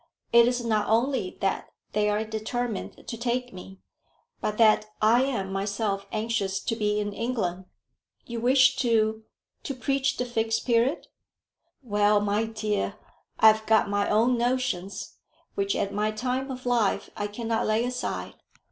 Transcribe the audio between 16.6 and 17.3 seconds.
life I